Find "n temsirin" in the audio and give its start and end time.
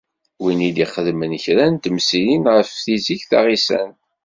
1.73-2.43